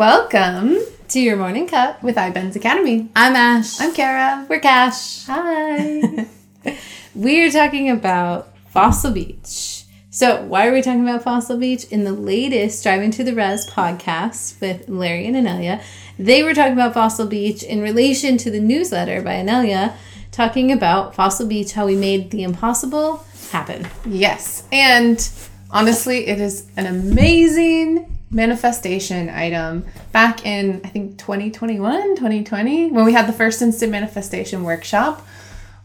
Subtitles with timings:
[0.00, 0.78] Welcome
[1.08, 3.10] to your morning cup with iBenz Academy.
[3.14, 3.78] I'm Ash.
[3.82, 4.46] I'm Kara.
[4.48, 5.26] We're Kash.
[5.26, 6.26] Hi.
[7.14, 9.84] We're talking about Fossil Beach.
[10.08, 11.84] So, why are we talking about Fossil Beach?
[11.90, 15.82] In the latest Driving to the Res podcast with Larry and Inelia,
[16.18, 19.98] they were talking about Fossil Beach in relation to the newsletter by Inelia,
[20.32, 23.86] talking about Fossil Beach, how we made the impossible happen.
[24.06, 24.62] Yes.
[24.72, 25.30] And
[25.70, 33.12] honestly, it is an amazing manifestation item back in I think 2021, 2020 when we
[33.12, 35.26] had the first instant manifestation workshop.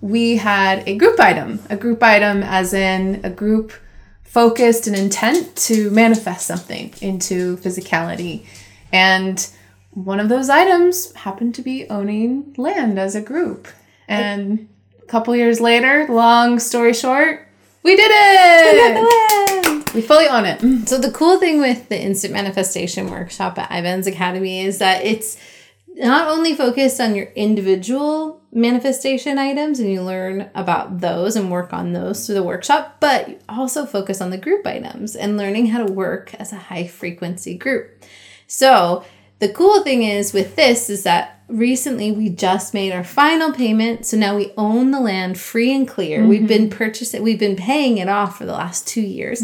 [0.01, 3.73] We had a group item, a group item as in a group
[4.23, 8.45] focused and intent to manifest something into physicality.
[8.91, 9.47] And
[9.91, 13.67] one of those items happened to be owning land as a group.
[14.07, 14.67] And
[15.01, 17.47] a couple years later, long story short,
[17.81, 19.64] we did it!
[19.95, 20.89] We fully own it.
[20.89, 25.37] So the cool thing with the instant manifestation workshop at iBenz Academy is that it's
[25.95, 31.71] not only focused on your individual manifestation items and you learn about those and work
[31.71, 35.67] on those through the workshop, but you also focus on the group items and learning
[35.67, 38.03] how to work as a high frequency group.
[38.47, 39.05] So
[39.39, 44.05] the cool thing is with this is that recently we just made our final payment
[44.05, 46.29] so now we own the land free and clear mm-hmm.
[46.29, 49.43] we've been purchasing we've been paying it off for the last two years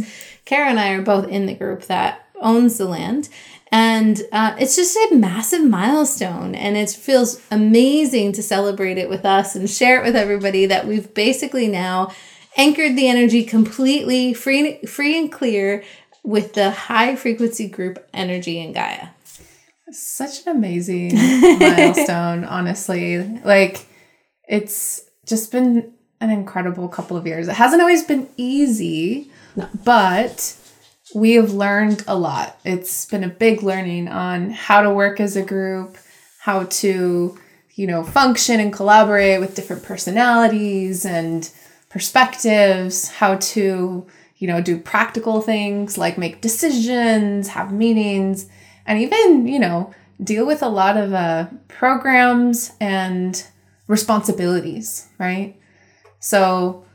[0.52, 3.30] kara and i are both in the group that owns the land
[3.74, 9.24] and uh, it's just a massive milestone and it feels amazing to celebrate it with
[9.26, 12.12] us and share it with everybody that we've basically now
[12.58, 15.84] anchored the energy completely free free and clear
[16.24, 19.08] with the high frequency group energy in gaia
[19.94, 21.16] such an amazing
[21.60, 23.20] milestone, honestly.
[23.44, 23.86] Like,
[24.48, 27.48] it's just been an incredible couple of years.
[27.48, 29.70] It hasn't always been easy, no.
[29.84, 30.56] but
[31.14, 32.60] we have learned a lot.
[32.64, 35.98] It's been a big learning on how to work as a group,
[36.40, 37.38] how to,
[37.76, 41.50] you know, function and collaborate with different personalities and
[41.90, 44.08] perspectives, how to,
[44.38, 48.48] you know, do practical things like make decisions, have meetings
[48.86, 53.46] and even, you know, deal with a lot of uh, programs and
[53.88, 55.60] responsibilities, right?
[56.20, 56.86] So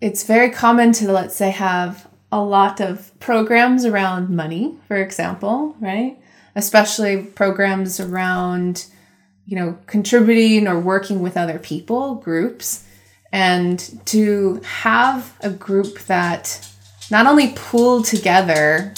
[0.00, 5.76] it's very common to, let's say, have a lot of programs around money, for example,
[5.80, 6.18] right?
[6.54, 8.86] Especially programs around,
[9.46, 12.84] you know, contributing or working with other people, groups.
[13.32, 16.68] And to have a group that
[17.10, 18.94] not only pull together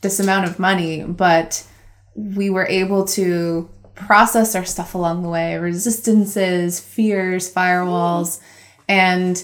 [0.00, 1.66] this amount of money, but
[2.14, 8.40] we were able to process our stuff along the way resistances, fears, firewalls.
[8.88, 9.42] And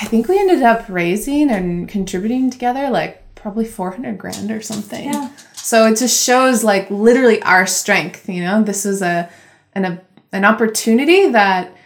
[0.00, 5.12] I think we ended up raising and contributing together like probably 400 grand or something.
[5.12, 5.30] Yeah.
[5.54, 8.62] So it just shows like literally our strength, you know?
[8.62, 9.28] This is a
[9.74, 11.76] an a, an opportunity that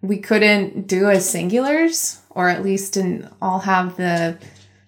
[0.00, 4.38] we couldn't do as singulars or at least didn't all have the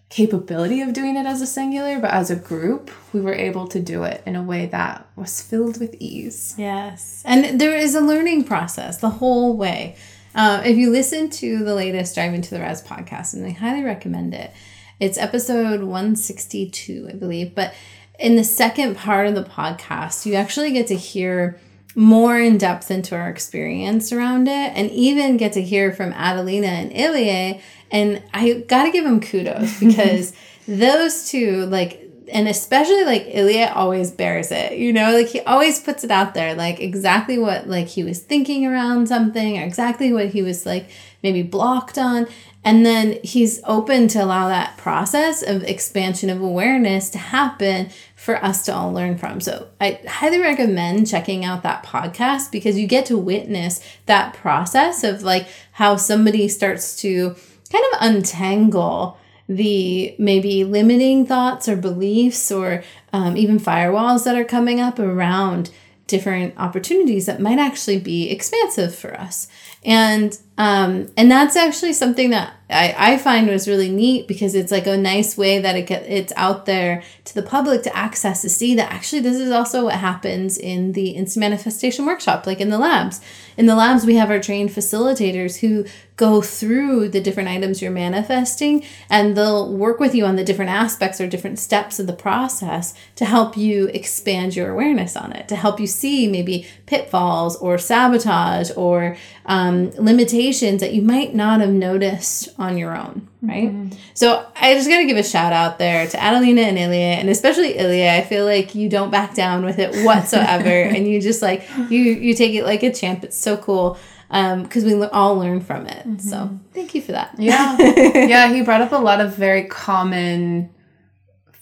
[0.08, 3.80] capability of doing it as a singular, but as a group, we were able to
[3.80, 6.54] do it in a way that was filled with ease.
[6.56, 7.22] Yes.
[7.24, 9.96] And there is a learning process the whole way.
[10.34, 13.84] Uh, if you listen to the latest Driving to the Res podcast, and I highly
[13.84, 14.52] recommend it,
[14.98, 17.54] it's episode 162, I believe.
[17.54, 17.74] But
[18.18, 21.60] in the second part of the podcast, you actually get to hear
[21.96, 26.66] more in depth into our experience around it and even get to hear from Adelina
[26.66, 27.60] and Ilie
[27.94, 30.32] and I gotta give them kudos because
[30.66, 35.80] those two, like, and especially like Ilie always bears it, you know, like he always
[35.80, 40.12] puts it out there, like exactly what like he was thinking around something or exactly
[40.12, 40.88] what he was like
[41.22, 42.26] maybe blocked on.
[42.66, 48.42] And then he's open to allow that process of expansion of awareness to happen for
[48.42, 49.40] us to all learn from.
[49.42, 55.04] So I highly recommend checking out that podcast because you get to witness that process
[55.04, 57.36] of like how somebody starts to
[57.70, 59.18] kind of untangle
[59.48, 62.82] the maybe limiting thoughts or beliefs or
[63.12, 65.70] um, even firewalls that are coming up around
[66.06, 69.48] different opportunities that might actually be expansive for us.
[69.84, 74.72] And um, and that's actually something that I, I find was really neat because it's
[74.72, 78.40] like a nice way that it get, it's out there to the public to access
[78.42, 82.60] to see that actually this is also what happens in the instant manifestation workshop like
[82.60, 83.20] in the labs.
[83.56, 85.84] In the labs we have our trained facilitators who
[86.16, 90.70] go through the different items you're manifesting and they'll work with you on the different
[90.70, 95.48] aspects or different steps of the process to help you expand your awareness on it
[95.48, 99.16] to help you see maybe pitfalls or sabotage or
[99.46, 103.70] um, limitations implications that you might not have noticed on your own, right?
[103.70, 103.96] Mm-hmm.
[104.14, 107.30] So I just got to give a shout out there to Adelina and Ilya, and
[107.30, 108.12] especially Ilya.
[108.12, 112.00] I feel like you don't back down with it whatsoever, and you just like you
[112.00, 113.24] you take it like a champ.
[113.24, 113.98] It's so cool
[114.28, 116.06] because um, we all learn from it.
[116.06, 116.18] Mm-hmm.
[116.18, 117.34] So thank you for that.
[117.38, 118.52] Yeah, yeah.
[118.52, 120.70] He brought up a lot of very common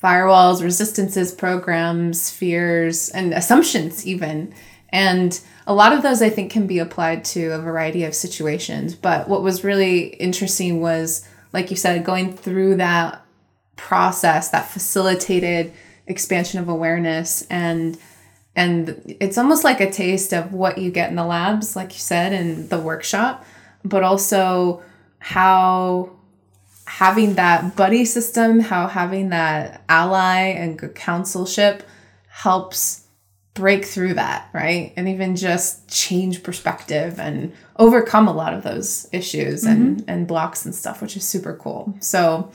[0.02, 4.52] firewalls, resistances, programs, fears, and assumptions even,
[4.92, 8.94] and a lot of those I think can be applied to a variety of situations.
[8.94, 13.24] But what was really interesting was, like you said, going through that
[13.76, 15.72] process, that facilitated
[16.06, 17.98] expansion of awareness and
[18.54, 21.98] and it's almost like a taste of what you get in the labs like you
[21.98, 23.44] said in the workshop
[23.84, 24.82] but also
[25.20, 26.10] how
[26.86, 31.82] having that buddy system how having that ally and good counselship
[32.28, 33.01] helps
[33.54, 34.92] break through that, right?
[34.96, 39.72] And even just change perspective and overcome a lot of those issues mm-hmm.
[39.72, 41.94] and, and blocks and stuff, which is super cool.
[42.00, 42.50] So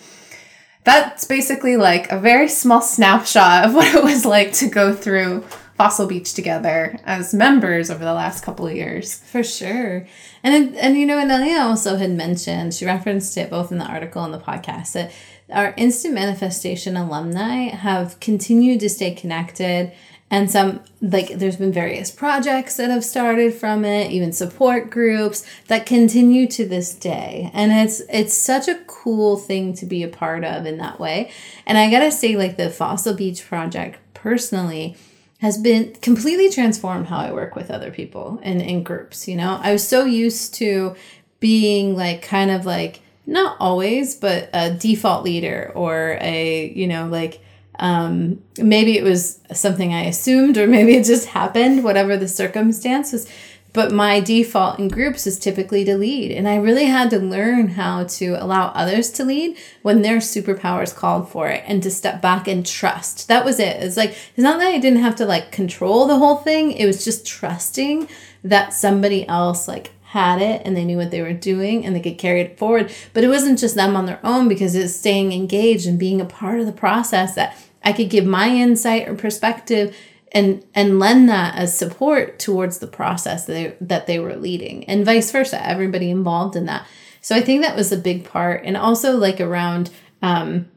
[0.84, 5.44] that's basically like a very small snapshot of what it was like to go through
[5.76, 9.20] Fossil Beach together as members over the last couple of years.
[9.32, 10.08] For sure.
[10.42, 14.24] And and you know, Inelia also had mentioned, she referenced it both in the article
[14.24, 15.12] and the podcast, that
[15.52, 19.94] our instant manifestation alumni have continued to stay connected
[20.30, 25.46] and some like there's been various projects that have started from it even support groups
[25.68, 27.50] that continue to this day.
[27.54, 31.32] And it's it's such a cool thing to be a part of in that way.
[31.66, 34.98] And i gotta say like the fossil beach project personally
[35.40, 39.60] has been completely transformed how i work with other people and in groups you know?
[39.62, 40.96] I was so used to
[41.40, 47.08] being like kind of like not always but a default leader or a you know
[47.08, 47.42] like
[47.80, 53.30] um, maybe it was something I assumed, or maybe it just happened, whatever the circumstances.
[53.74, 56.32] But my default in groups is typically to lead.
[56.32, 60.96] And I really had to learn how to allow others to lead when their superpowers
[60.96, 63.28] called for it and to step back and trust.
[63.28, 63.84] That was it.
[63.84, 66.88] It's like, it's not that I didn't have to like control the whole thing, it
[66.88, 68.10] was just trusting
[68.44, 72.00] that somebody else like had it and they knew what they were doing and they
[72.00, 72.92] could carry it forward.
[73.14, 76.26] But it wasn't just them on their own because it's staying engaged and being a
[76.26, 79.96] part of the process that I could give my insight or perspective
[80.34, 84.84] and and lend that as support towards the process that they, that they were leading
[84.90, 86.86] and vice versa everybody involved in that.
[87.22, 89.90] So i think that was a big part and also like around
[90.22, 90.70] um,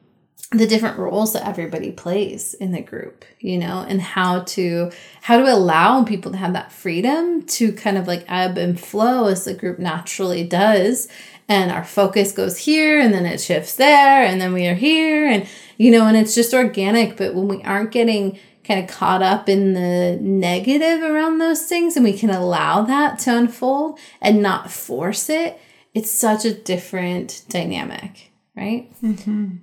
[0.52, 4.90] the different roles that everybody plays in the group you know and how to
[5.22, 9.26] how to allow people to have that freedom to kind of like ebb and flow
[9.26, 11.08] as the group naturally does.
[11.48, 15.26] And our focus goes here and then it shifts there and then we are here
[15.26, 17.16] and you know and it's just organic.
[17.16, 21.96] But when we aren't getting kind of caught up in the negative around those things
[21.96, 25.58] and we can allow that to unfold and not force it
[25.92, 28.92] it's such a different dynamic right?
[29.02, 29.56] Mm-hmm.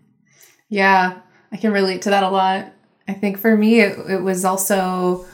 [0.70, 1.20] Yeah
[1.52, 2.74] i can relate to that a lot.
[3.08, 5.26] I think for me it, it was also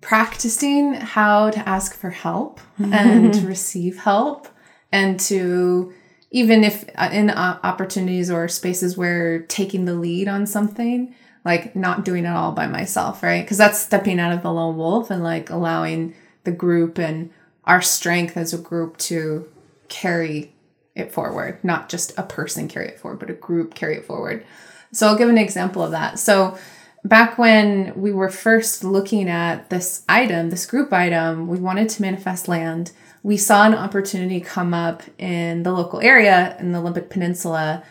[0.00, 4.48] practicing how to ask for help and receive help
[4.90, 5.92] and to
[6.30, 11.76] even if uh, in uh, opportunities or spaces where taking the lead on something like
[11.76, 13.44] not doing it all by myself right?
[13.44, 17.30] Because that's stepping out of the lone wolf and like allowing the group and
[17.64, 19.46] our strength as a group to
[19.88, 20.53] carry
[20.94, 24.44] it forward not just a person carry it forward but a group carry it forward
[24.92, 26.56] so i'll give an example of that so
[27.04, 32.02] back when we were first looking at this item this group item we wanted to
[32.02, 32.92] manifest land
[33.24, 37.82] we saw an opportunity come up in the local area in the Olympic Peninsula.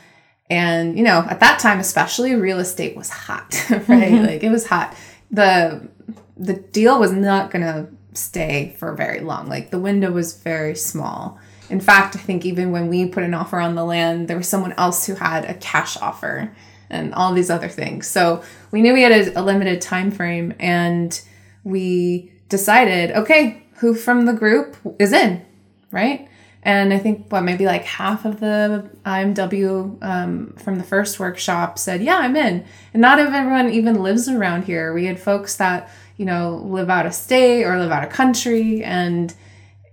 [0.48, 3.82] And, you know, at that time, especially real estate was hot, right?
[3.88, 4.26] Mm-hmm.
[4.26, 4.96] Like it was hot.
[5.32, 5.90] The
[6.38, 9.50] the deal was not going to stay for very long.
[9.50, 11.40] Like the window was very small.
[11.74, 14.48] In fact, I think even when we put an offer on the land, there was
[14.48, 16.56] someone else who had a cash offer
[16.92, 18.06] and all these other things.
[18.06, 21.20] So we knew we had a, a limited time frame and
[21.64, 25.44] we decided, okay, who from the group is in,
[25.90, 26.30] right?
[26.62, 31.80] And I think what maybe like half of the IMW um, from the first workshop
[31.80, 32.64] said, "Yeah, I'm in."
[32.94, 34.94] And not everyone even lives around here.
[34.94, 38.82] We had folks that you know live out of state or live out of country,
[38.82, 39.34] and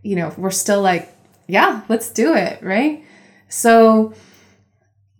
[0.02, 1.12] you know we're still like,
[1.50, 3.04] "Yeah, let's do it," right?
[3.48, 4.14] So,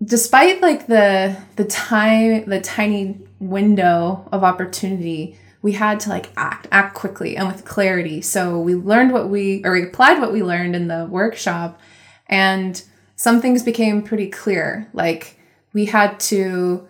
[0.02, 6.66] despite like the the time, the tiny window of opportunity we had to like act
[6.72, 8.22] act quickly and with clarity.
[8.22, 11.78] So we learned what we or we applied what we learned in the workshop
[12.26, 12.82] and
[13.16, 14.88] some things became pretty clear.
[14.94, 15.38] Like
[15.72, 16.88] we had to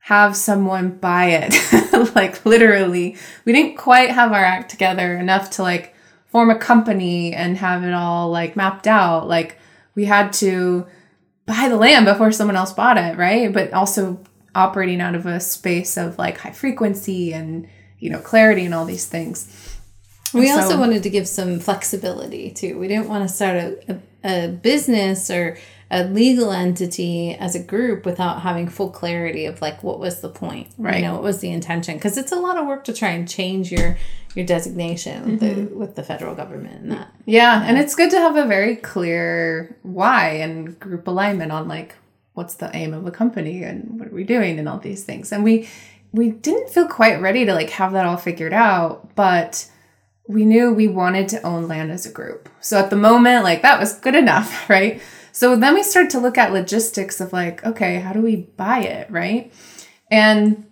[0.00, 1.54] have someone buy it.
[2.14, 5.94] Like literally we didn't quite have our act together enough to like
[6.30, 9.26] form a company and have it all like mapped out.
[9.28, 9.58] Like
[9.94, 10.86] we had to
[11.46, 13.52] buy the land before someone else bought it, right?
[13.52, 14.20] But also
[14.54, 17.66] operating out of a space of like high frequency and
[17.98, 19.76] you know clarity and all these things.
[20.34, 22.78] We So- also wanted to give some flexibility too.
[22.78, 25.56] We didn't want to start a, a, a business or
[25.90, 30.28] a legal entity as a group without having full clarity of like what was the
[30.28, 30.96] point, Right.
[30.96, 31.94] You know, what was the intention?
[31.94, 33.96] Because it's a lot of work to try and change your
[34.34, 35.64] your designation with, Mm-hmm.
[35.70, 37.08] the, with the federal government and that.
[37.24, 41.94] Yeah, and it's good to have a very clear why and group alignment on like
[42.34, 45.32] what's the aim of a company and what are we doing and all these things.
[45.32, 45.68] And we
[46.12, 49.68] we didn't feel quite ready to like have that all figured out, but
[50.28, 52.50] we knew we wanted to own land as a group.
[52.60, 55.00] So at the moment, like that was good enough, right?
[55.38, 58.80] So then we started to look at logistics of like, okay, how do we buy
[58.80, 59.52] it, right?
[60.10, 60.66] And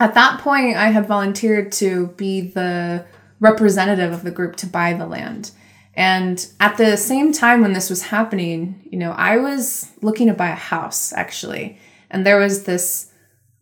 [0.00, 3.06] at that point, I had volunteered to be the
[3.38, 5.52] representative of the group to buy the land.
[5.94, 10.34] And at the same time when this was happening, you know, I was looking to
[10.34, 11.78] buy a house actually.
[12.10, 13.12] And there was this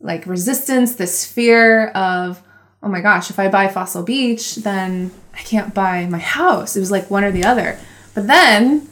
[0.01, 2.43] like resistance, this fear of,
[2.83, 6.75] oh my gosh, if I buy Fossil Beach, then I can't buy my house.
[6.75, 7.79] It was like one or the other.
[8.15, 8.88] But then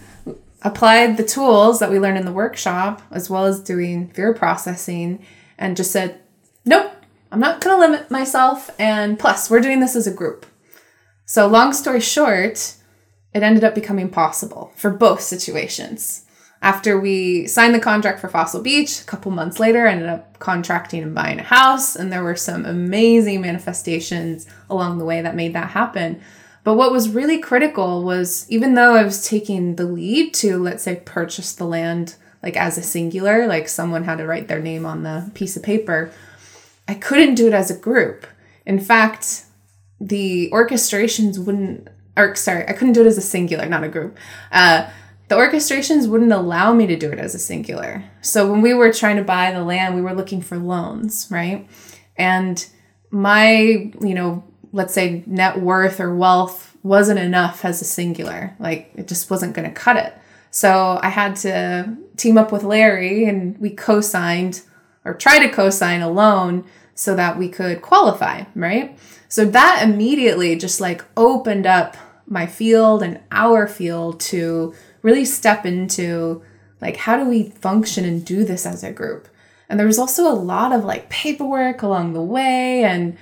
[0.66, 5.24] applied the tools that we learned in the workshop as well as doing fear processing
[5.56, 6.20] and just said,
[6.64, 6.92] nope,
[7.30, 8.70] I'm not going to limit myself.
[8.78, 10.44] And plus, we're doing this as a group.
[11.24, 12.74] So, long story short,
[13.32, 16.24] it ended up becoming possible for both situations.
[16.62, 20.38] After we signed the contract for Fossil Beach, a couple months later, I ended up
[20.38, 25.36] contracting and buying a house, and there were some amazing manifestations along the way that
[25.36, 26.20] made that happen.
[26.66, 30.82] But what was really critical was even though I was taking the lead to, let's
[30.82, 34.84] say, purchase the land like as a singular, like someone had to write their name
[34.84, 36.10] on the piece of paper,
[36.88, 38.26] I couldn't do it as a group.
[38.66, 39.44] In fact,
[40.00, 44.18] the orchestrations wouldn't, or sorry, I couldn't do it as a singular, not a group.
[44.50, 44.90] Uh,
[45.28, 48.02] the orchestrations wouldn't allow me to do it as a singular.
[48.22, 51.68] So when we were trying to buy the land, we were looking for loans, right?
[52.16, 52.66] And
[53.12, 53.52] my,
[54.00, 54.42] you know,
[54.76, 58.54] let's say net worth or wealth wasn't enough as a singular.
[58.58, 60.12] Like it just wasn't going to cut it.
[60.50, 64.60] So I had to team up with Larry and we co signed
[65.04, 66.64] or try to co sign a loan
[66.94, 68.98] so that we could qualify, right?
[69.28, 75.64] So that immediately just like opened up my field and our field to really step
[75.64, 76.42] into
[76.82, 79.28] like how do we function and do this as a group.
[79.68, 83.16] And there was also a lot of like paperwork along the way and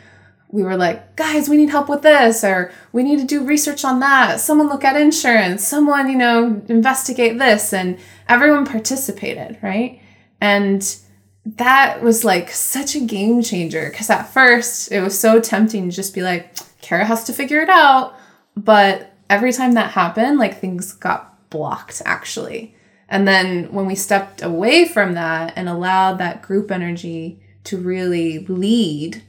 [0.54, 3.84] we were like, guys, we need help with this, or we need to do research
[3.84, 4.38] on that.
[4.38, 7.72] Someone look at insurance, someone, you know, investigate this.
[7.72, 10.00] And everyone participated, right?
[10.40, 10.96] And
[11.44, 15.96] that was like such a game changer because at first it was so tempting to
[15.96, 18.14] just be like, Kara has to figure it out.
[18.56, 22.76] But every time that happened, like things got blocked actually.
[23.08, 28.46] And then when we stepped away from that and allowed that group energy to really
[28.46, 29.24] lead,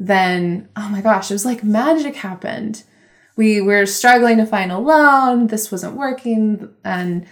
[0.00, 2.82] then oh my gosh, it was like magic happened.
[3.36, 7.26] We were struggling to find a loan, this wasn't working, and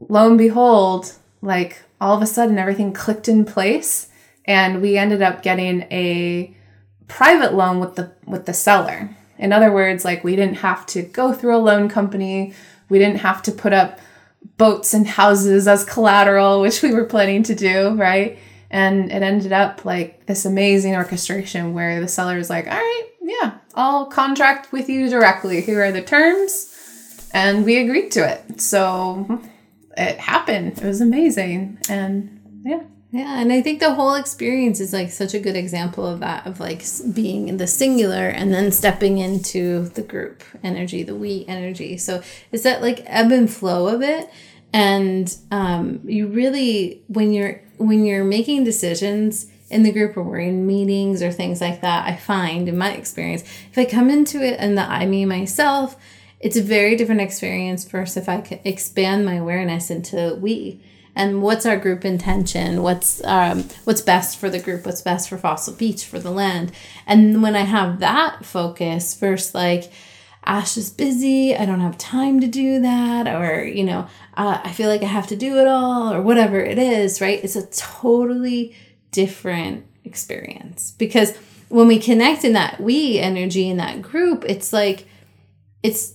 [0.00, 4.08] lo and behold, like all of a sudden everything clicked in place
[4.44, 6.54] and we ended up getting a
[7.06, 9.16] private loan with the with the seller.
[9.38, 12.54] In other words, like we didn't have to go through a loan company,
[12.88, 14.00] we didn't have to put up
[14.56, 18.38] boats and houses as collateral, which we were planning to do, right?
[18.70, 23.08] And it ended up like this amazing orchestration where the seller is like, all right,
[23.20, 25.60] yeah, I'll contract with you directly.
[25.60, 27.28] Here are the terms.
[27.32, 28.60] And we agreed to it.
[28.60, 29.40] So
[29.96, 30.78] it happened.
[30.78, 31.78] It was amazing.
[31.88, 32.82] And yeah.
[33.12, 36.46] Yeah, and I think the whole experience is like such a good example of that,
[36.46, 41.44] of like being in the singular and then stepping into the group energy, the we
[41.48, 41.96] energy.
[41.96, 42.22] So
[42.52, 44.30] it's that like ebb and flow of it,
[44.72, 50.38] and um, you really when you're when you're making decisions in the group or we're
[50.38, 54.44] in meetings or things like that, I find in my experience, if I come into
[54.44, 55.96] it and the I me myself,
[56.40, 60.80] it's a very different experience versus if I can expand my awareness into we.
[61.16, 62.82] And what's our group intention?
[62.82, 64.86] What's um, what's best for the group?
[64.86, 66.72] What's best for fossil beach for the land?
[67.06, 69.90] And when i have that focus first like
[70.44, 74.72] ash is busy i don't have time to do that or you know uh, i
[74.72, 77.66] feel like i have to do it all or whatever it is right it's a
[77.68, 78.74] totally
[79.10, 81.36] different experience because
[81.68, 85.06] when we connect in that we energy in that group it's like
[85.82, 86.14] it's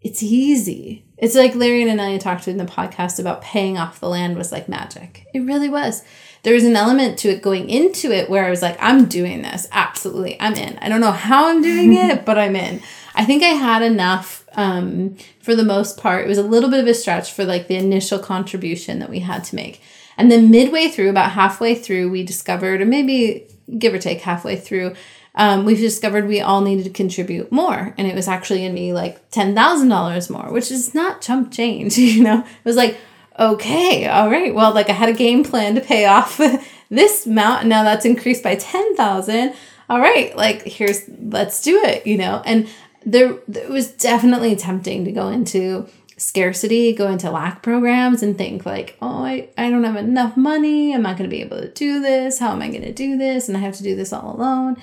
[0.00, 1.04] it's easy.
[1.18, 4.50] It's like Larry and I talked in the podcast about paying off the land was
[4.50, 5.26] like magic.
[5.34, 6.02] It really was.
[6.42, 9.42] There was an element to it going into it where I was like, I'm doing
[9.42, 9.68] this.
[9.72, 10.40] Absolutely.
[10.40, 10.78] I'm in.
[10.78, 12.80] I don't know how I'm doing it, but I'm in.
[13.14, 16.24] I think I had enough um, for the most part.
[16.24, 19.20] It was a little bit of a stretch for like the initial contribution that we
[19.20, 19.80] had to make.
[20.16, 23.46] And then midway through, about halfway through, we discovered, or maybe
[23.78, 24.94] give or take halfway through,
[25.34, 27.94] um, we've discovered we all needed to contribute more.
[27.96, 31.96] And it was actually going to be like $10,000 more, which is not chump change,
[31.98, 32.40] you know?
[32.40, 32.98] It was like,
[33.38, 36.38] okay, all right, well, like I had a game plan to pay off
[36.90, 39.54] this amount, and now that's increased by 10,000.
[39.88, 42.42] All right, like here's, let's do it, you know?
[42.44, 42.68] And
[43.04, 45.88] there, it was definitely tempting to go into
[46.20, 50.94] scarcity, go into lack programs and think like, oh, I, I don't have enough money.
[50.94, 52.38] I'm not going to be able to do this.
[52.38, 53.48] How am I going to do this?
[53.48, 54.76] And I have to do this all alone.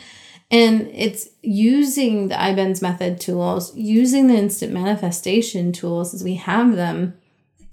[0.50, 6.76] And it's using the IBENZ method tools, using the instant manifestation tools as we have
[6.76, 7.16] them,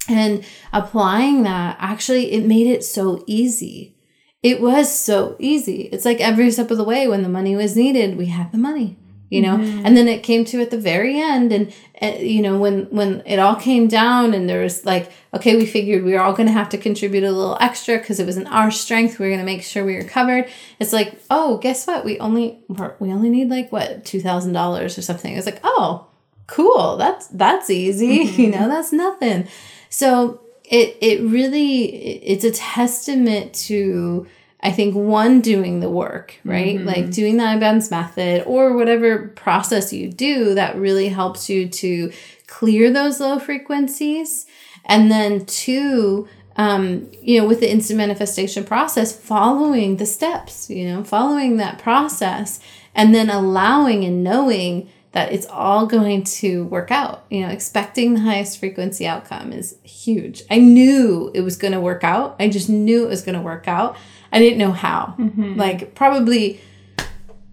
[0.08, 1.76] and applying that.
[1.78, 3.96] Actually, it made it so easy.
[4.42, 5.82] It was so easy.
[5.82, 8.58] It's like every step of the way when the money was needed, we had the
[8.58, 8.98] money
[9.31, 9.57] you know?
[9.57, 9.87] Mm-hmm.
[9.87, 13.23] and then it came to at the very end and uh, you know when when
[13.26, 16.47] it all came down and there was like okay we figured we were all going
[16.47, 19.31] to have to contribute a little extra because it was in our strength we were
[19.31, 20.49] going to make sure we were covered.
[20.78, 22.04] It's like oh guess what?
[22.04, 22.59] We only
[23.00, 25.35] we only need like what $2000 or something.
[25.37, 26.07] It's like oh
[26.47, 26.97] cool.
[26.97, 28.25] That's that's easy.
[28.25, 28.40] Mm-hmm.
[28.40, 29.49] you know that's nothing.
[29.88, 31.85] So it it really
[32.23, 34.26] it's a testament to
[34.64, 36.76] I think one doing the work, right?
[36.76, 36.87] Mm-hmm.
[36.87, 42.11] Like doing the IBENZ method or whatever process you do that really helps you to
[42.47, 44.47] clear those low frequencies.
[44.87, 50.88] And then two, um, you know, with the instant manifestation process, following the steps, you
[50.88, 52.59] know, following that process
[52.94, 57.25] and then allowing and knowing that it's all going to work out.
[57.30, 60.42] You know, expecting the highest frequency outcome is huge.
[60.50, 62.35] I knew it was going to work out.
[62.40, 63.97] I just knew it was going to work out.
[64.34, 65.14] I didn't know how.
[65.16, 65.54] Mm-hmm.
[65.54, 66.60] Like probably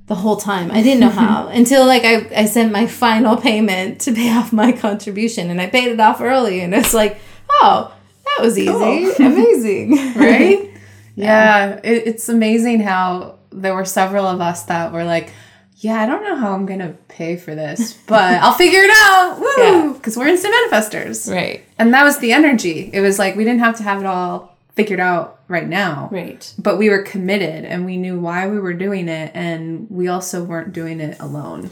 [0.08, 0.72] the whole time.
[0.72, 4.52] I didn't know how until like I, I sent my final payment to pay off
[4.52, 7.20] my contribution and I paid it off early and it's like,
[7.50, 7.96] oh,
[8.26, 8.72] that was easy.
[8.72, 9.16] Cool.
[9.28, 10.16] Amazing.
[10.16, 10.70] right?
[11.16, 11.80] yeah.
[11.84, 15.32] It, it's amazing how there were several of us that were like,
[15.78, 19.40] yeah, I don't know how I'm gonna pay for this, but I'll figure it out.
[19.40, 19.94] Woo!
[19.94, 20.24] Because yeah.
[20.24, 21.32] we're instant manifestors.
[21.32, 21.64] Right.
[21.78, 22.90] And that was the energy.
[22.94, 26.10] It was like we didn't have to have it all figured out right now.
[26.12, 26.54] Right.
[26.58, 30.44] But we were committed and we knew why we were doing it and we also
[30.44, 31.70] weren't doing it alone.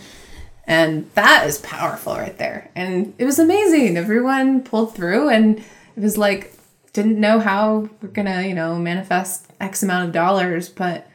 [0.65, 2.69] And that is powerful right there.
[2.75, 3.97] And it was amazing.
[3.97, 6.53] Everyone pulled through and it was like
[6.93, 11.07] didn't know how we're gonna, you know, manifest X amount of dollars, but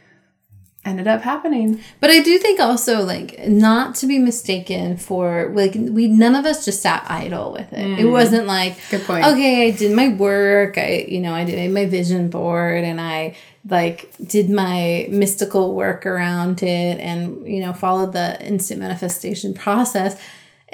[0.85, 1.81] ended up happening.
[2.01, 6.44] But I do think also like not to be mistaken for like we none of
[6.44, 7.87] us just sat idle with it.
[7.87, 7.99] Mm.
[7.99, 9.25] It wasn't like good point.
[9.25, 10.79] Okay, I did my work.
[10.79, 13.37] I you know I did my vision board and I
[13.68, 20.20] like did my mystical work around it and you know followed the instant manifestation process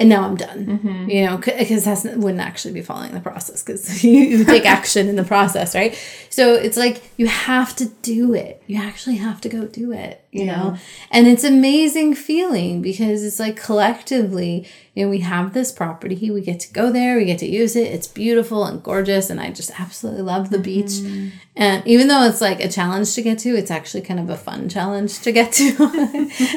[0.00, 0.66] and now I'm done.
[0.66, 1.10] Mm-hmm.
[1.10, 5.08] You know, because that wouldn't actually be following the process because you, you take action
[5.08, 5.96] in the process, right?
[6.30, 8.62] So it's like you have to do it.
[8.66, 10.57] You actually have to go do it, you yeah.
[10.57, 10.77] know?
[11.11, 16.40] And it's amazing feeling because it's like collectively, you know, we have this property, we
[16.40, 17.93] get to go there, we get to use it.
[17.93, 19.29] It's beautiful and gorgeous.
[19.29, 21.25] And I just absolutely love the mm-hmm.
[21.25, 21.33] beach.
[21.57, 24.37] And even though it's like a challenge to get to, it's actually kind of a
[24.37, 25.75] fun challenge to get to.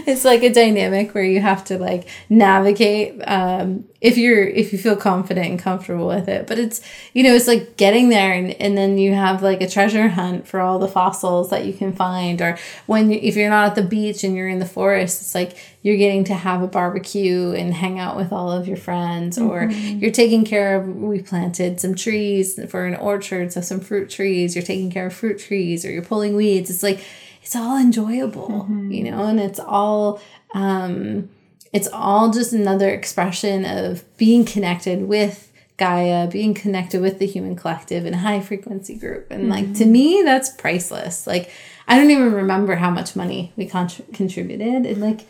[0.06, 4.78] it's like a dynamic where you have to like navigate um, if you're if you
[4.78, 6.82] feel confident and comfortable with it but it's
[7.14, 10.46] you know it's like getting there and, and then you have like a treasure hunt
[10.46, 13.76] for all the fossils that you can find or when you, if you're not at
[13.76, 17.52] the beach and you're in the forest it's like you're getting to have a barbecue
[17.52, 19.50] and hang out with all of your friends mm-hmm.
[19.50, 24.10] or you're taking care of we planted some trees for an orchard so some fruit
[24.10, 27.04] trees you're taking care of fruit trees or you're pulling weeds it's like
[27.42, 28.92] it's all enjoyable mm-hmm.
[28.92, 30.22] you know and it's all
[30.54, 31.30] um
[31.74, 37.56] it's all just another expression of being connected with Gaia, being connected with the human
[37.56, 39.28] collective and high frequency group.
[39.32, 39.52] And mm-hmm.
[39.52, 41.26] like to me, that's priceless.
[41.26, 41.52] Like
[41.88, 44.86] I don't even remember how much money we contributed.
[44.86, 45.22] And like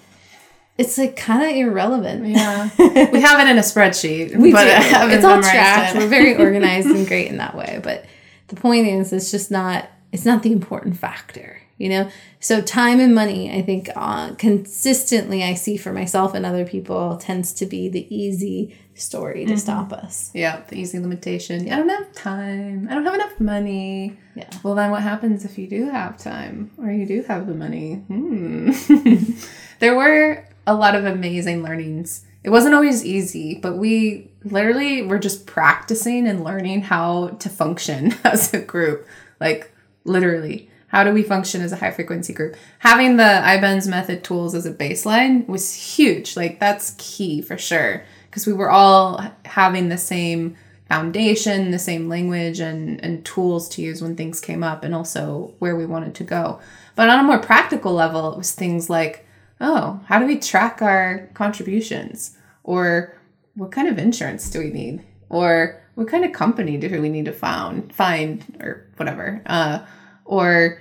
[0.78, 2.26] it's like kind of irrelevant.
[2.26, 4.36] Yeah, we have it in a spreadsheet.
[4.40, 5.16] We but do.
[5.16, 5.96] It's all tracked.
[5.96, 6.00] It.
[6.00, 7.80] We're very organized and great in that way.
[7.82, 8.06] But
[8.48, 9.88] the point is, it's just not.
[10.12, 12.10] It's not the important factor you know?
[12.40, 17.18] So time and money i think uh, consistently i see for myself and other people
[17.18, 19.58] tends to be the easy story to mm-hmm.
[19.58, 20.32] stop us.
[20.34, 21.66] Yeah the easy limitation.
[21.66, 21.76] Yeah.
[21.76, 22.88] i don't have time.
[22.90, 24.18] I don't have enough money.
[24.36, 24.50] Yeah.
[24.64, 26.72] Well then what happens if you do have time?
[26.78, 27.96] Or you do have the money?
[28.08, 28.72] Hmm.
[29.80, 32.26] there were a lot of amazing learnings.
[32.44, 38.16] It wasn't always easy but we literally were just practicing and learning how to function
[38.24, 39.08] as a group.
[39.40, 39.72] Like
[40.06, 42.56] literally how do we function as a high frequency group?
[42.80, 46.38] Having the IBENZ method tools as a baseline was huge.
[46.38, 48.06] Like that's key for sure.
[48.34, 50.56] because we were all having the same
[50.90, 55.54] foundation, the same language and, and tools to use when things came up, and also
[55.60, 56.60] where we wanted to go.
[56.96, 59.26] But on a more practical level, it was things like,
[59.60, 62.38] oh, how do we track our contributions?
[62.64, 63.16] Or
[63.56, 65.04] what kind of insurance do we need?
[65.30, 69.42] Or what kind of company do we need to found, find or whatever?
[69.48, 69.86] Uh,
[70.26, 70.80] or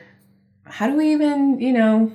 [0.72, 2.11] how do we even, you know,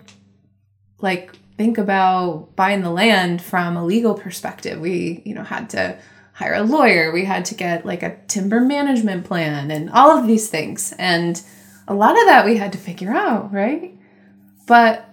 [0.99, 4.79] like think about buying the land from a legal perspective?
[4.79, 5.95] We, you know, had to
[6.33, 10.25] hire a lawyer, we had to get like a timber management plan and all of
[10.25, 10.91] these things.
[10.97, 11.39] And
[11.87, 13.95] a lot of that we had to figure out, right?
[14.65, 15.07] But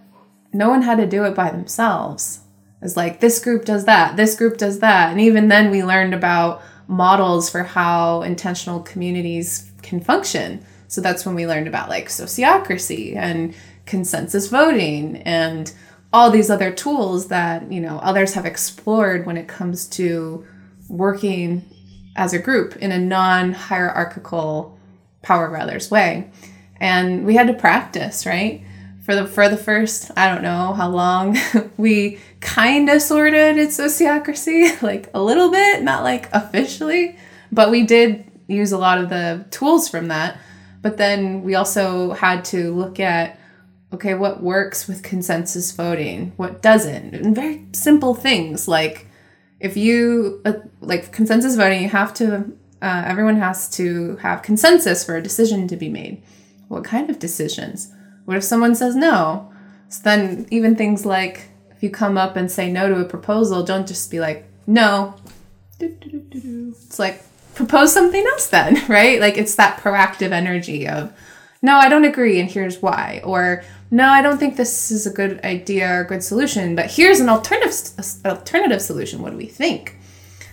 [0.54, 2.40] no one had to do it by themselves.
[2.80, 5.10] It's like this group does that, this group does that.
[5.10, 10.64] And even then, we learned about models for how intentional communities can function.
[10.88, 13.54] So that's when we learned about like sociocracy and
[13.86, 15.72] consensus voting and
[16.12, 20.46] all these other tools that, you know, others have explored when it comes to
[20.88, 21.64] working
[22.16, 24.78] as a group in a non-hierarchical
[25.22, 26.30] power brothers way.
[26.76, 28.62] And we had to practice, right?
[29.04, 31.36] For the for the first, I don't know how long,
[31.76, 37.16] we kind of sorted its sociocracy, like a little bit, not like officially,
[37.50, 40.38] but we did use a lot of the tools from that.
[40.84, 43.38] But then we also had to look at
[43.94, 49.06] okay, what works with consensus voting, what doesn't, and very simple things like
[49.60, 55.02] if you uh, like consensus voting, you have to uh, everyone has to have consensus
[55.02, 56.22] for a decision to be made.
[56.68, 57.90] What kind of decisions?
[58.26, 59.50] What if someone says no?
[59.88, 63.62] So then even things like if you come up and say no to a proposal,
[63.62, 65.14] don't just be like no.
[65.80, 67.22] It's like
[67.54, 69.20] propose something else then, right?
[69.20, 71.12] Like it's that proactive energy of
[71.62, 75.12] no, I don't agree and here's why or no, I don't think this is a
[75.12, 77.74] good idea or a good solution, but here's an alternative
[78.24, 79.22] alternative solution.
[79.22, 79.96] What do we think?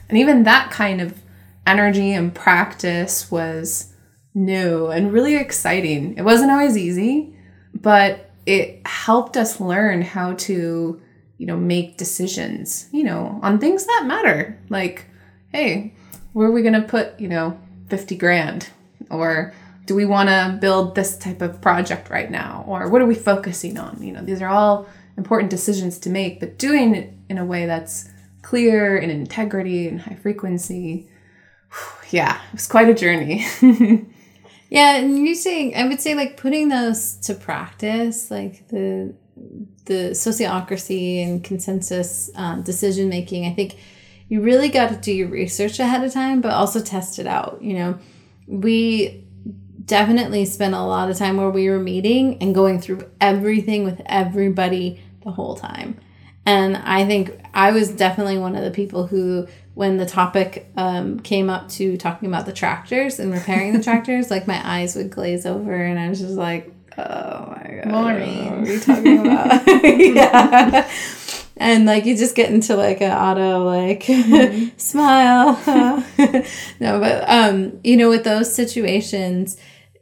[0.09, 1.19] And even that kind of
[1.65, 3.93] energy and practice was
[4.33, 6.17] new and really exciting.
[6.17, 7.35] It wasn't always easy,
[7.73, 11.01] but it helped us learn how to,
[11.37, 14.59] you know, make decisions, you know, on things that matter.
[14.69, 15.05] Like,
[15.51, 15.93] hey,
[16.33, 18.69] where are we going to put, you know, 50 grand?
[19.09, 19.53] Or
[19.85, 22.63] do we want to build this type of project right now?
[22.67, 24.01] Or what are we focusing on?
[24.01, 27.65] You know these are all important decisions to make but doing it in a way
[27.65, 28.09] that's
[28.41, 31.07] clear and integrity and high frequency
[32.09, 33.45] yeah it was quite a journey.
[34.69, 39.13] Yeah and you saying i would say like putting those to practice like the
[39.83, 43.75] the sociocracy and consensus um, decision making i think
[44.31, 47.61] you really got to do your research ahead of time but also test it out
[47.61, 47.99] you know
[48.47, 49.21] we
[49.85, 54.01] definitely spent a lot of time where we were meeting and going through everything with
[54.05, 55.99] everybody the whole time.
[56.45, 61.19] And I think I was definitely one of the people who, when the topic um,
[61.19, 65.09] came up to talking about the tractors and repairing the tractors, like my eyes would
[65.09, 67.91] glaze over and I was just like, oh my God.
[67.91, 68.59] Maureen.
[68.59, 69.67] What are you talking about?
[69.83, 70.89] yeah.
[71.61, 74.69] And like you just get into like an auto like mm-hmm.
[74.77, 75.53] smile.
[76.79, 79.57] no, but um, you know, with those situations,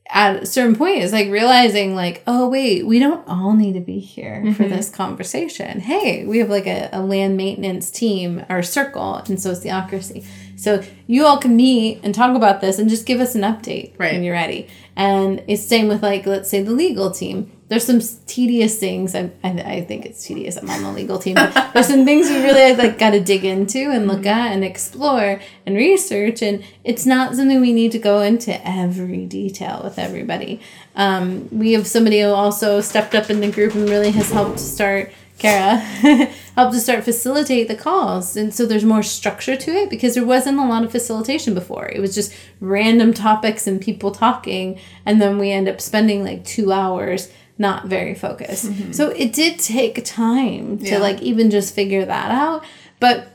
[0.10, 3.80] at a certain point it's like realizing like oh wait we don't all need to
[3.80, 4.54] be here mm-hmm.
[4.54, 9.36] for this conversation hey we have like a, a land maintenance team or circle in
[9.36, 13.41] sociocracy so you all can meet and talk about this and just give us an
[13.41, 14.13] update right.
[14.13, 18.01] when you're ready and it's same with like let's say the legal team there's some
[18.25, 19.13] tedious things.
[19.13, 20.58] I, I, I, think it's tedious.
[20.58, 21.36] I'm on the legal team.
[21.36, 24.63] But there's some things we really like got to dig into and look at and
[24.63, 26.41] explore and research.
[26.41, 30.60] And it's not something we need to go into every detail with everybody.
[30.95, 34.58] Um, we have somebody who also stepped up in the group and really has helped
[34.58, 35.12] to start.
[35.38, 35.77] Kara
[36.55, 40.25] helped to start facilitate the calls, and so there's more structure to it because there
[40.25, 41.88] wasn't a lot of facilitation before.
[41.88, 46.43] It was just random topics and people talking, and then we end up spending like
[46.43, 48.65] two hours not very focused.
[48.67, 48.93] Mm-hmm.
[48.93, 50.98] So it did take time to yeah.
[50.98, 52.63] like even just figure that out.
[53.00, 53.28] But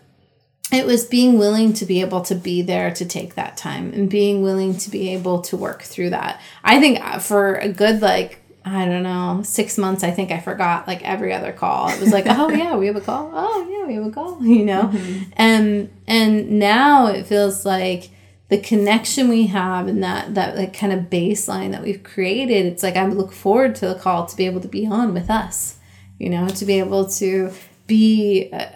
[0.73, 4.11] it was being willing to be able to be there to take that time and
[4.11, 6.41] being willing to be able to work through that.
[6.65, 10.41] I think uh, for a good like I don't know, six months, I think I
[10.41, 11.91] forgot like every other call.
[11.91, 13.31] It was like, oh yeah, we have a call.
[13.35, 14.85] Oh yeah, we have a call, you know?
[14.85, 15.33] Mm-hmm.
[15.37, 18.11] And and now it feels like
[18.49, 22.83] the connection we have and that that like kind of baseline that we've created it's
[22.83, 25.79] like i look forward to the call to be able to be on with us
[26.19, 27.51] you know to be able to
[27.87, 28.67] be uh,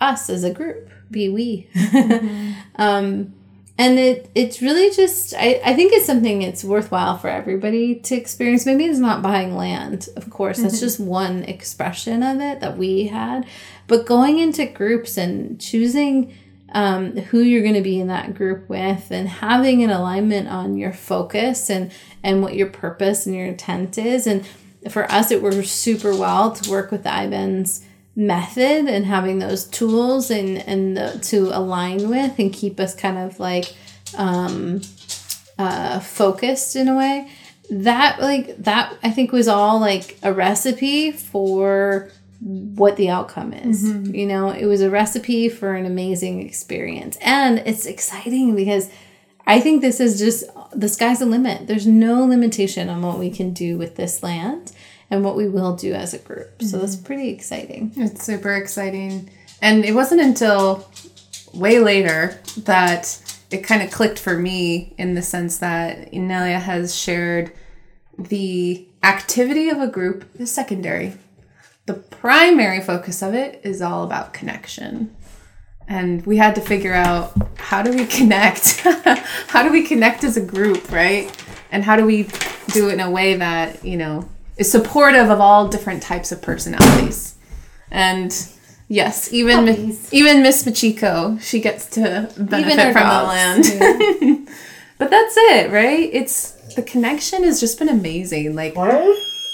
[0.00, 2.52] us as a group be we mm-hmm.
[2.76, 3.34] um
[3.78, 8.14] and it it's really just I, I think it's something it's worthwhile for everybody to
[8.16, 10.84] experience maybe it's not buying land of course that's mm-hmm.
[10.84, 13.46] just one expression of it that we had
[13.86, 16.36] but going into groups and choosing
[16.72, 20.76] um, who you're going to be in that group with and having an alignment on
[20.76, 21.90] your focus and
[22.22, 24.26] and what your purpose and your intent is.
[24.26, 24.46] And
[24.90, 30.30] for us it works super well to work with IBENZ method and having those tools
[30.30, 33.74] and and the, to align with and keep us kind of like
[34.16, 34.80] um,
[35.58, 37.30] uh, focused in a way.
[37.70, 43.84] That like that i think was all like a recipe for what the outcome is
[43.84, 44.14] mm-hmm.
[44.14, 48.90] you know it was a recipe for an amazing experience and it's exciting because
[49.46, 53.30] i think this is just the sky's the limit there's no limitation on what we
[53.30, 54.72] can do with this land
[55.10, 56.66] and what we will do as a group mm-hmm.
[56.66, 59.28] so that's pretty exciting it's super exciting
[59.60, 60.88] and it wasn't until
[61.52, 63.20] way later that
[63.50, 67.52] it kind of clicked for me in the sense that Inelia has shared
[68.18, 71.14] the activity of a group is secondary.
[71.88, 75.16] The primary focus of it is all about connection.
[75.88, 78.80] And we had to figure out how do we connect?
[79.48, 81.34] how do we connect as a group, right?
[81.72, 82.24] And how do we
[82.72, 86.42] do it in a way that, you know, is supportive of all different types of
[86.42, 87.36] personalities?
[87.90, 88.36] And
[88.88, 90.12] Yes, even Puppies.
[90.12, 93.70] even Miss Machiko, she gets to benefit from dogs.
[93.70, 94.20] the land.
[94.20, 94.54] Yeah.
[94.98, 96.10] but that's it, right?
[96.12, 98.54] It's the connection has just been amazing.
[98.54, 98.74] Like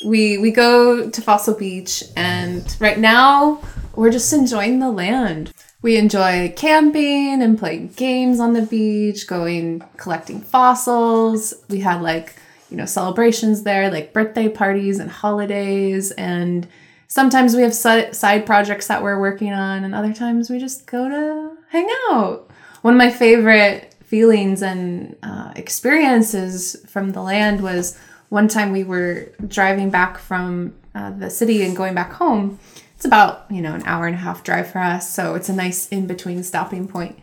[0.05, 3.63] we we go to Fossil Beach and right now
[3.95, 5.53] we're just enjoying the land.
[5.83, 11.53] We enjoy camping and playing games on the beach, going collecting fossils.
[11.69, 12.37] We had like,
[12.71, 16.67] you know, celebrations there, like birthday parties and holidays and
[17.15, 21.09] sometimes we have side projects that we're working on, and other times we just go
[21.09, 22.51] to hang out.
[22.83, 27.97] One of my favorite feelings and uh, experiences from the land was
[28.35, 32.59] one time we were driving back from uh, the city and going back home.
[32.97, 35.53] It's about, you know, an hour and a half drive for us, so it's a
[35.53, 37.17] nice in between stopping point.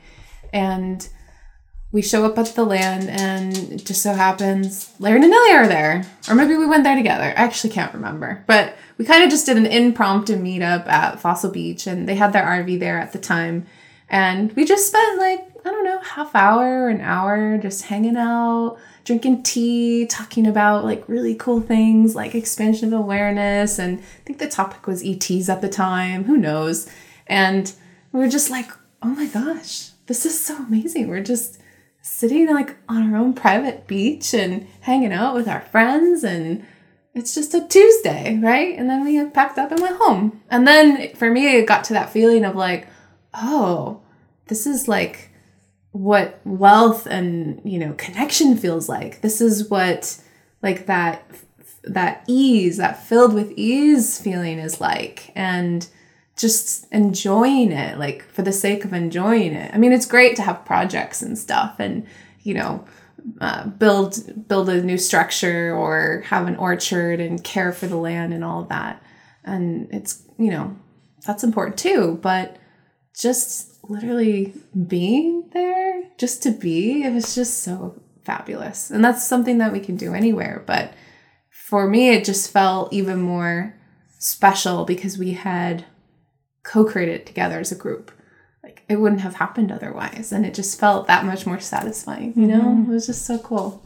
[0.54, 1.08] And
[1.92, 5.68] we show up at the land and it just so happens Larry and Nelly are
[5.68, 6.06] there.
[6.30, 7.26] Or maybe we went there together.
[7.26, 8.46] I actually can't remember.
[8.48, 12.32] But we kind of just did an impromptu meetup at Fossil Beach and they had
[12.32, 13.66] their RV there at the time.
[14.08, 18.16] And we just spent like, I don't know, half hour or an hour just hanging
[18.16, 23.80] out, drinking tea, talking about like really cool things like expansion of awareness.
[23.80, 26.26] And I think the topic was ETs at the time.
[26.26, 26.90] Who knows?
[27.28, 27.72] And
[28.12, 28.70] we were just like,
[29.02, 31.08] oh my gosh, this is so amazing.
[31.08, 31.60] We're just
[32.02, 36.66] sitting like on our own private beach and hanging out with our friends and
[37.14, 38.78] it's just a Tuesday, right?
[38.78, 40.42] And then we packed up and went home.
[40.50, 42.88] And then for me, it got to that feeling of like,
[43.34, 44.02] oh,
[44.48, 45.31] this is like
[45.92, 49.22] what wealth and, you know, connection feels like.
[49.22, 50.18] This is what
[50.62, 51.26] like that
[51.84, 55.32] that ease, that filled with ease feeling is like.
[55.36, 55.88] And
[56.38, 59.74] just enjoying it, like for the sake of enjoying it.
[59.74, 62.08] I mean, it's great to have projects and stuff and,
[62.42, 62.86] you know,
[63.40, 68.34] uh, build build a new structure or have an orchard and care for the land
[68.34, 69.04] and all of that.
[69.44, 70.76] And it's, you know,
[71.26, 72.58] that's important too, but
[73.16, 74.54] just literally
[74.88, 78.90] being there just to be, it was just so fabulous.
[78.90, 80.94] And that's something that we can do anywhere, but
[81.72, 83.74] for me it just felt even more
[84.20, 85.86] special because we had
[86.64, 88.12] co-created together as a group
[88.62, 92.46] like it wouldn't have happened otherwise and it just felt that much more satisfying you
[92.46, 92.92] know mm-hmm.
[92.92, 93.82] it was just so cool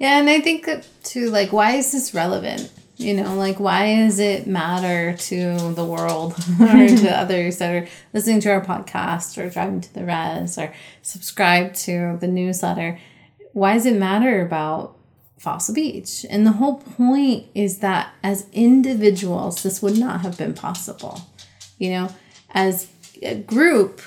[0.00, 3.96] yeah and i think that too like why is this relevant you know like why
[3.96, 9.38] does it matter to the world or to others that are listening to our podcast
[9.42, 12.98] or driving to the res or subscribe to the newsletter?
[13.52, 14.96] Why does it matter about
[15.38, 16.26] fossil beach?
[16.28, 21.22] And the whole point is that as individuals this would not have been possible.
[21.78, 22.08] You know,
[22.50, 22.88] as
[23.22, 24.00] a group,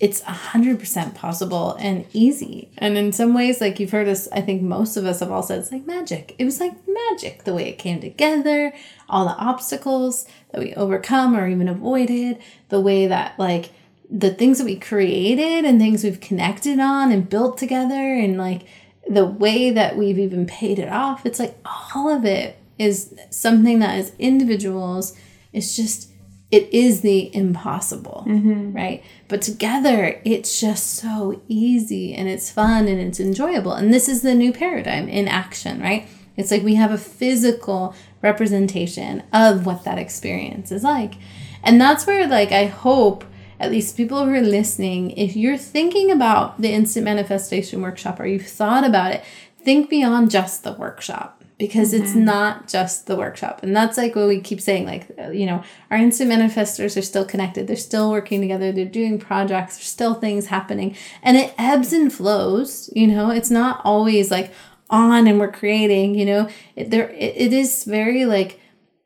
[0.00, 2.70] it's 100% possible and easy.
[2.78, 5.42] And in some ways, like you've heard us, I think most of us have all
[5.42, 6.34] said it's like magic.
[6.38, 8.72] It was like magic the way it came together,
[9.10, 12.38] all the obstacles that we overcome or even avoided,
[12.70, 13.70] the way that, like,
[14.08, 18.62] the things that we created and things we've connected on and built together, and like
[19.08, 21.24] the way that we've even paid it off.
[21.24, 21.56] It's like
[21.94, 25.16] all of it is something that as individuals
[25.52, 26.09] is just
[26.50, 28.72] it is the impossible, mm-hmm.
[28.72, 29.04] right?
[29.28, 33.72] But together, it's just so easy and it's fun and it's enjoyable.
[33.72, 36.08] And this is the new paradigm in action, right?
[36.36, 41.14] It's like we have a physical representation of what that experience is like.
[41.62, 43.24] And that's where, like, I hope
[43.60, 48.26] at least people who are listening, if you're thinking about the instant manifestation workshop or
[48.26, 49.22] you've thought about it,
[49.62, 53.62] think beyond just the workshop because it's not just the workshop.
[53.62, 57.26] And that's like what we keep saying like, you know, our instant manifestors are still
[57.26, 57.66] connected.
[57.66, 58.72] They're still working together.
[58.72, 59.76] They're doing projects.
[59.76, 60.96] There's still things happening.
[61.22, 64.54] And it ebbs and flows, you know, it's not always like
[64.88, 68.58] on and we're creating, you know, it, there, it, it is very like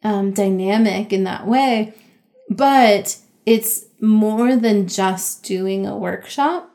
[0.04, 1.92] um, dynamic in that way.
[2.48, 6.70] But it's more than just doing a workshop.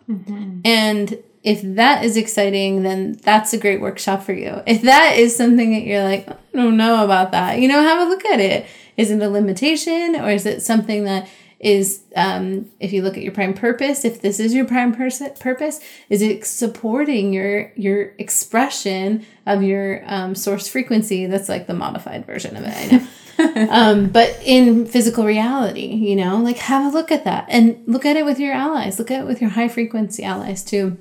[0.65, 4.61] And if that is exciting, then that's a great workshop for you.
[4.67, 8.05] If that is something that you're like, I don't know about that, you know, have
[8.05, 8.65] a look at it.
[8.97, 13.23] Is it a limitation or is it something that is, um, if you look at
[13.23, 18.13] your prime purpose, if this is your prime pers- purpose, is it supporting your your
[18.17, 21.25] expression of your um, source frequency?
[21.25, 22.73] That's like the modified version of it.
[22.73, 23.07] I know.
[23.69, 28.05] um, but in physical reality, you know, like have a look at that and look
[28.05, 28.99] at it with your allies.
[28.99, 30.97] Look at it with your high frequency allies too,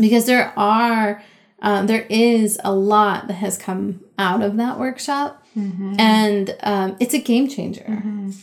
[0.00, 1.22] because there are,
[1.62, 5.42] um, there is a lot that has come out of that workshop,
[5.98, 7.84] and um, it's a game changer.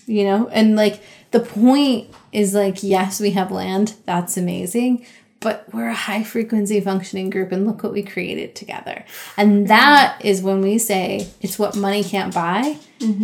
[0.05, 3.95] You know, and like the point is like, yes, we have land.
[4.05, 5.05] That's amazing.
[5.41, 9.03] But we're a high frequency functioning group, and look what we created together.
[9.37, 12.77] And that is when we say it's what money can't buy.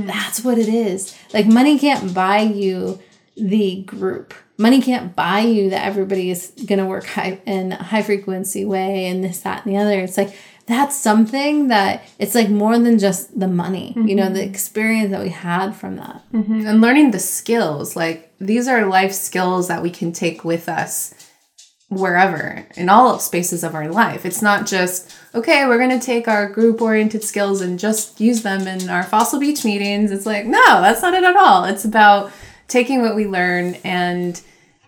[0.07, 1.15] That's what it is.
[1.31, 2.99] Like, money can't buy you
[3.35, 4.33] the group.
[4.57, 8.65] Money can't buy you that everybody is going to work high in a high frequency
[8.65, 9.99] way and this, that, and the other.
[9.99, 10.35] It's like,
[10.67, 14.49] that's something that it's like more than just the money, you know, the mm-hmm.
[14.49, 16.21] experience that we had from that.
[16.33, 16.67] Mm-hmm.
[16.67, 21.13] and learning the skills like these are life skills that we can take with us
[21.89, 24.25] wherever in all spaces of our life.
[24.25, 28.43] It's not just okay we're going to take our group oriented skills and just use
[28.43, 30.11] them in our fossil beach meetings.
[30.11, 31.63] It's like no that's not it at all.
[31.63, 32.33] It's about
[32.67, 34.41] taking what we learn and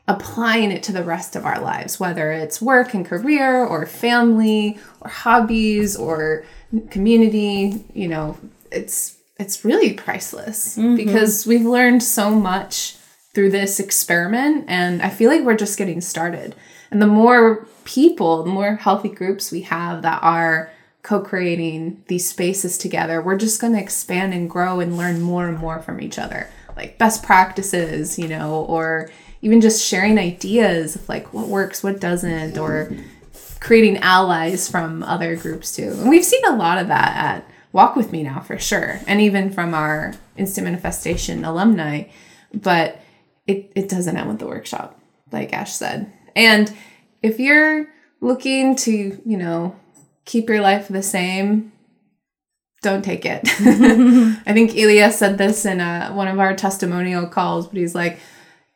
[0.08, 4.78] applying it to the rest of our lives whether it's work and career or family
[5.02, 6.44] or hobbies or
[6.90, 8.38] community you know
[8.72, 10.96] it's it's really priceless mm-hmm.
[10.96, 12.96] because we've learned so much
[13.34, 16.56] through this experiment and i feel like we're just getting started.
[16.92, 20.72] And the more people the more healthy groups we have that are
[21.04, 25.60] co-creating these spaces together we're just going to expand and grow and learn more and
[25.60, 29.10] more from each other like best practices you know or
[29.42, 32.92] even just sharing ideas of like what works what doesn't or
[33.60, 35.92] creating allies from other groups too.
[35.92, 39.00] And we've seen a lot of that at Walk With Me now for sure.
[39.08, 42.04] And even from our Instant Manifestation alumni.
[42.54, 43.02] But
[43.48, 45.00] it, it doesn't end with the workshop,
[45.32, 46.12] like Kash said.
[46.36, 46.74] And
[47.22, 47.88] if you're
[48.22, 49.76] looking to, you know,
[50.26, 51.72] keep your life the same,
[52.82, 53.42] don't take it.
[53.46, 58.20] I think Elias said this in uh one of our testimonial calls, but he's like,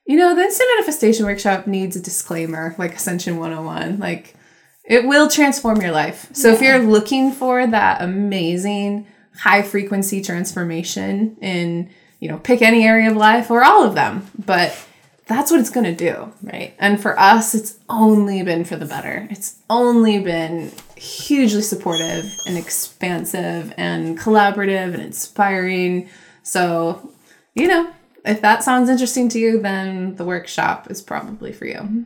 [0.05, 3.99] you know, the instant manifestation workshop needs a disclaimer, like Ascension 101.
[3.99, 4.35] Like,
[4.83, 6.27] it will transform your life.
[6.33, 9.07] So if you're looking for that amazing
[9.39, 11.89] high frequency transformation in,
[12.19, 14.77] you know, pick any area of life or all of them, but
[15.25, 16.75] that's what it's going to do, right?
[16.79, 19.27] And for us, it's only been for the better.
[19.31, 26.09] It's only been hugely supportive and expansive and collaborative and inspiring.
[26.43, 27.13] So,
[27.55, 27.91] you know,
[28.25, 32.05] if that sounds interesting to you, then the workshop is probably for you.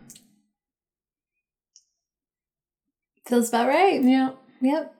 [3.25, 4.01] Feels about right.
[4.01, 4.32] Yeah.
[4.62, 4.95] Yep.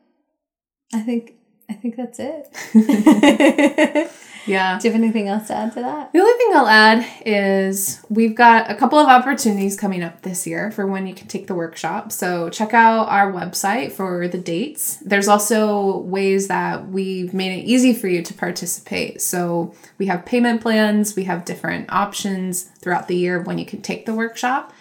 [0.94, 1.34] I think
[1.70, 2.50] I think that's it.
[4.48, 4.80] Yeah.
[4.80, 6.14] Do you have anything else to add to that?
[6.14, 10.48] The only thing I'll add is we've got a couple of opportunities coming up this
[10.48, 12.12] year for when you can take the workshop.
[12.12, 14.98] So check out our website for the dates.
[14.98, 19.22] There's also ways that we've made it easy for you to participate.
[19.22, 23.82] So we have payment plans, we have different options throughout the year when you can
[23.82, 24.74] take the workshop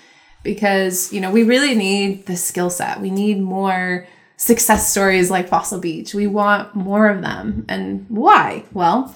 [0.42, 3.00] because, you know, we really need the skill set.
[3.00, 6.14] We need more success stories like Fossil Beach.
[6.14, 7.64] We want more of them.
[7.68, 8.64] And why?
[8.72, 9.14] Well,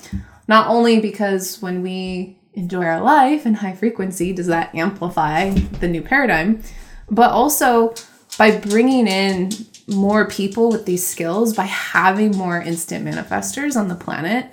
[0.50, 5.86] not only because when we enjoy our life in high frequency, does that amplify the
[5.86, 6.60] new paradigm,
[7.08, 7.94] but also
[8.36, 9.52] by bringing in
[9.86, 14.50] more people with these skills, by having more instant manifestors on the planet,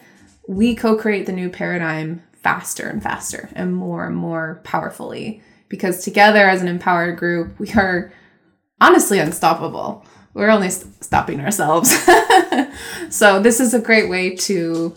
[0.47, 5.41] we co create the new paradigm faster and faster and more and more powerfully.
[5.67, 8.13] Because together as an empowered group, we are
[8.79, 10.05] honestly unstoppable.
[10.35, 11.89] We're only st- stopping ourselves.
[13.09, 14.95] so this is a great way to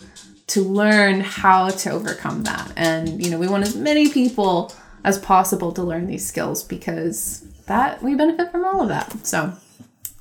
[0.51, 2.71] to learn how to overcome that.
[2.75, 4.73] And you know, we want as many people
[5.03, 9.25] as possible to learn these skills because that we benefit from all of that.
[9.25, 9.53] So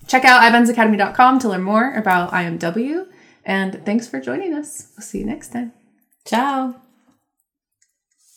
[0.06, 3.06] check out ibenzacademy.com to learn more about IMW
[3.44, 4.92] and thanks for joining us.
[4.96, 5.72] We'll see you next time.
[6.24, 6.80] Ciao.